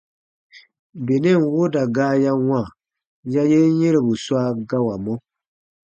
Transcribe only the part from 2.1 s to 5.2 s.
ya wãa ya yen yɛ̃robu swa gawamɔ.